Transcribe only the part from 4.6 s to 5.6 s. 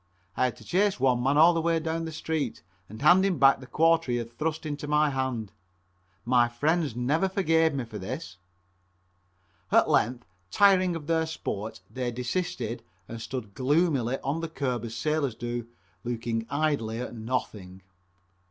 into my hand.